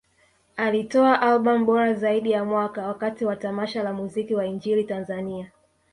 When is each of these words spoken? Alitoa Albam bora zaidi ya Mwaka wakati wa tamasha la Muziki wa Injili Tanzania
Alitoa 0.67 1.11
Albam 1.27 1.65
bora 1.65 1.93
zaidi 1.93 2.31
ya 2.31 2.45
Mwaka 2.45 2.87
wakati 2.87 3.25
wa 3.25 3.35
tamasha 3.35 3.83
la 3.83 3.93
Muziki 3.93 4.35
wa 4.35 4.45
Injili 4.45 4.83
Tanzania 4.83 5.51